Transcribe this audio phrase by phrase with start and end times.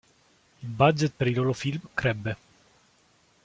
[0.67, 2.35] Il budget per i loro film crebbe.